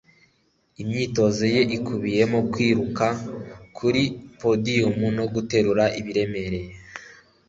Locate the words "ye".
1.53-1.61